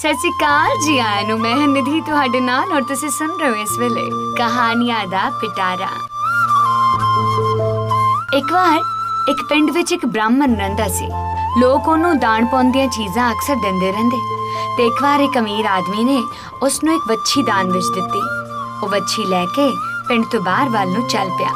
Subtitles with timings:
[0.00, 3.48] ਸਤਿ ਸ਼੍ਰੀ ਅਕਾਲ ਜੀ ਆਇਆਂ ਨੂੰ। ਮੈਂ ਹਾਂ ਨਿਧੀ ਤੁਹਾਡੇ ਨਾਲ ਔਰ ਤੁਸੀਂ ਸੁਣ ਰਹੇ
[3.50, 4.04] ਹੋ ਇਸ ਵੇਲੇ
[4.38, 5.88] ਕਹਾਣੀਆਂ ਦਾ ਪਿਟਾਰਾ।
[8.34, 8.78] ਇੱਕ ਵਾਰ
[9.30, 11.08] ਇੱਕ ਪਿੰਡ ਵਿੱਚ ਇੱਕ ਬ੍ਰਾਹਮਣ ਰਹਿੰਦਾ ਸੀ।
[11.60, 14.16] ਲੋਕ ਉਹਨੂੰ ਦਾਨ ਪਾਉਂਦੀਆਂ ਚੀਜ਼ਾਂ ਅਕਸਰ ਦਿੰਦੇ ਰਹਿੰਦੇ।
[14.76, 16.22] ਤੇ ਇੱਕ ਵਾਰ ਇੱਕ ਅਮੀਰ ਆਦਮੀ ਨੇ
[16.62, 18.20] ਉਸ ਨੂੰ ਇੱਕ ਵੱਛੀ ਦਾਨ ਵਿੱਚ ਦਿੱਤੀ।
[18.82, 19.70] ਉਹ ਵੱਛੀ ਲੈ ਕੇ
[20.08, 21.50] ਪਿੰਡ ਤੋਂ ਬਾਹਰ ਵੱਲ ਨੂੰ ਚੱਲ ਪਿਆ।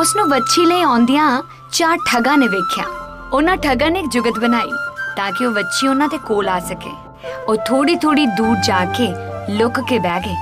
[0.00, 1.42] ਉਸ ਨੂੰ ਵੱਛੀ ਲਈ ਆਉਂਦਿਆਂ
[1.72, 2.84] ਚਾਰ ਠੱਗਾਂ ਨੇ ਵੇਖਿਆ।
[3.32, 4.72] ਉਹਨਾਂ ਠੱਗਾਂ ਨੇ ਇੱਕ ਜੁਗਤ ਬਣਾਈ
[5.16, 7.09] ਤਾਂ ਕਿ ਉਹ ਵੱਛੀ ਉਹਨਾਂ ਦੇ ਕੋਲ ਆ ਸਕੇ।
[7.48, 9.08] ਉਹ ਥੋੜੀ ਥੋੜੀ ਦੂਰ ਜਾ ਕੇ
[9.50, 10.36] ਲੁਕ ਕੇ ਬਹਿ ਗਏ।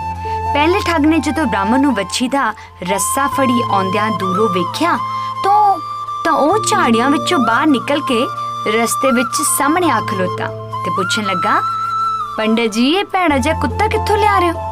[0.52, 2.52] ਪਹਿਲੇ ਠੱਗ ਨੇ ਜਦੋਂ ਬ੍ਰਾਹਮਣ ਨੂੰ ਵੱਛੀ ਦਾ
[2.90, 4.96] ਰੱਸਾ ਫੜੀ ਆਉਂਦਿਆਂ ਦੂਰੋਂ ਵੇਖਿਆ,
[5.44, 5.76] ਤਾਂ
[6.24, 8.24] ਤਾਂ ਉਹ ਝਾੜੀਆਂ ਵਿੱਚੋਂ ਬਾਹਰ ਨਿਕਲ ਕੇ
[8.72, 10.46] ਰਸਤੇ ਵਿੱਚ ਸਾਹਮਣੇ ਆ ਖਲੋਤਾ
[10.84, 11.60] ਤੇ ਪੁੱਛਣ ਲੱਗਾ,
[12.38, 14.66] ਪੰਡਤ ਜੀ, ਇਹ ਭੈੜਾ ਜਿਹਾ ਕੁੱਤਾ ਕਿੱਥੋਂ ਲਿਆ ਰਹੇ ਹੋ?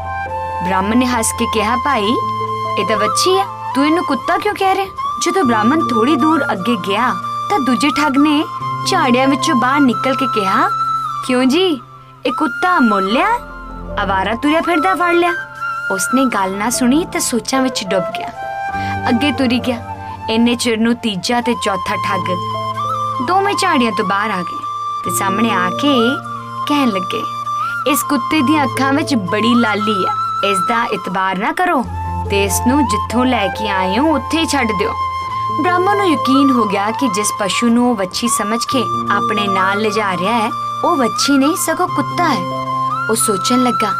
[0.64, 2.14] ਬ੍ਰਾਹਮਣ ਨੇ ਹੱਸ ਕੇ ਕਿਹਾ, ਭਾਈ,
[2.78, 4.86] ਇਹ ਤਾਂ ਵੱਛੀ ਆ, ਤੂੰ ਇਹਨੂੰ ਕੁੱਤਾ ਕਿਉਂ ਕਹਿ ਰਿਹਾ?
[5.22, 7.12] ਜਦੋਂ ਬ੍ਰਾਹਮਣ ਥੋੜੀ ਦੂਰ ਅੱਗੇ ਗਿਆ,
[7.50, 8.42] ਤਾਂ ਦੂਜੇ ਠੱਗ ਨੇ
[8.86, 10.68] ਝਾੜੀਆਂ ਵਿੱਚੋਂ ਬਾਹਰ ਨਿਕਲ ਕੇ ਕਿਹਾ,
[11.26, 11.80] ਕਿਉਂ ਜੀ
[12.26, 13.26] ਇਹ ਕੁੱਤਾ ਮੁੱਲ ਲਿਆ,
[14.00, 15.30] ਆਵਾਰਾ ਤੁਰਿਆ ਫਿਰਦਾ ਫੜ ਲਿਆ।
[15.92, 18.30] ਉਸਨੇ ਗੱਲ ਨਾ ਸੁਣੀ ਤੇ ਸੋਚਾਂ ਵਿੱਚ ਡੁੱਬ ਗਿਆ।
[19.08, 19.76] ਅੱਗੇ ਤੁਰੀ ਗਿਆ।
[20.30, 22.32] ਇੰਨੇ ਚਿਰ ਨੂੰ ਤੀਜਾ ਤੇ ਚੌਥਾ ਠੱਗ
[23.28, 24.58] ਦੋਵੇਂ ਝਾੜੀਆਂ ਤੋਂ ਬਾਹਰ ਆ ਗਏ
[25.04, 25.94] ਤੇ ਸਾਹਮਣੇ ਆ ਕੇ
[26.68, 27.22] ਕਹਿਣ ਲੱਗੇ,
[27.92, 30.14] ਇਸ ਕੁੱਤੇ ਦੀਆਂ ਅੱਖਾਂ ਵਿੱਚ ਬੜੀ ਲਾਲੀ ਆ।
[30.44, 31.82] ਇਸ ਦਾ ਇਤਬਾਰ ਨਾ ਕਰੋ
[32.30, 34.92] ਤੇ ਇਸ ਨੂੰ ਜਿੱਥੋਂ ਲੈ ਕੇ ਆਏ ਹੋ, ਉੱਥੇ ਹੀ ਛੱਡ ਦਿਓ।
[35.62, 39.78] ਬ੍ਰਾਹਮਣ ਨੂੰ ਯਕੀਨ ਹੋ ਗਿਆ ਕਿ ਜਿਸ ਪਸ਼ੂ ਨੂੰ ਉਹ ਵੱਛੀ ਸਮਝ ਕੇ ਆਪਣੇ ਨਾਲ
[39.78, 40.50] ਲਿਜਾ ਰਿਹਾ ਹੈ
[40.84, 42.40] ਉਹ ਵੱਛੀ ਨਹੀਂ ਸਗੋਂ ਕੁੱਤਾ ਹੈ।
[43.10, 43.92] ਉਹ ਸੋਚਣ ਲੱਗਾ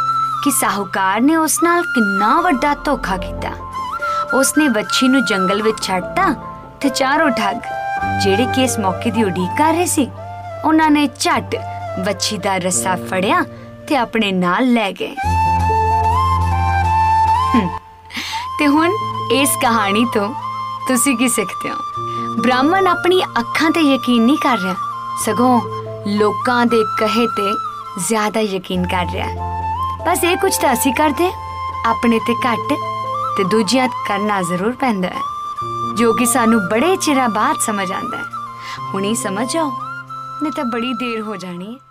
[0.43, 3.49] ਕਿ ਸਾਹੂਕਾਰ ਨੇ ਉਸ ਨਾਲ ਕਿੰਨਾ ਵੱਡਾ ਧੋਖਾ ਕੀਤਾ।
[4.33, 6.33] ਉਸਨੇ ਵੱਛੀ ਨੂੰ ਜੰਗਲ ਵਿੱਚ ਛੱਡਤਾ
[6.81, 7.55] ਤੇ ਚਾਰੋਂ ਠੱਗ
[8.23, 10.09] ਜਿਹੜੇ ਕਿ ਇਸ ਮੌਕੇ ਦੀ ਉਡੀਕ ਕਰ ਰਹੇ ਸੀ
[10.65, 11.55] ਉਹਨਾਂ ਨੇ ਝੱਟ
[12.05, 13.43] ਵੱਛੀ ਦਾ ਰੱਸਾ ਫੜਿਆ
[13.87, 15.15] ਤੇ ਆਪਣੇ ਨਾਲ ਲੈ ਗਏ।
[17.55, 17.69] ਹਮ,
[18.59, 18.91] ਤੇ ਹੁਣ
[19.31, 20.33] ਇਸ ਕਹਾਣੀ ਤੋਂ
[20.87, 21.75] ਤੁਸੀਂ ਕੀ ਸਿੱਖਦੇ ਹੋ?
[22.41, 24.75] ਬ੍ਰਾਹਮਣ ਆਪਣੀ ਅੱਖਾਂ ਤੇ ਯਕੀਨ ਨਹੀਂ ਕਰ ਰਿਹਾ
[25.25, 25.61] ਸਗੋਂ
[26.07, 27.53] ਲੋਕਾਂ ਦੇ ਕਹੇ ਤੇ
[28.07, 31.31] ਜ਼ਿਆਦਾ ਯਕੀਨ ਕਰ ਰਿਹਾ ਹੈ। ਬਸ ਇਹ ਕੁਝ ਤਾਂ ਅਸੀਂ ਕਰਦੇ ਹਾਂ,
[31.89, 32.73] ਆਪਣੇ ਤੇ ਘੱਟ
[33.37, 35.21] ਤੇ ਦੂਜਿਆਂ ਤੇ ਕਰਨਾ ਜ਼ਰੂਰ ਪੈਂਦਾ ਹੈ।
[35.97, 38.23] ਜੋ ਕਿ ਸਾਨੂੰ ਬੜੇ ਚਿਰਾਂ ਬਾਅਦ ਸਮਝ ਆਉਂਦਾ ਹੈ।
[38.93, 39.71] ਹੁਣੀ ਸਮਝ ਆਓ
[40.43, 41.86] ਨਹੀਂ ਤਾਂ ਬੜੀ ਦੇਰ ਹੋ ਜਾਣੀ ਹੈ।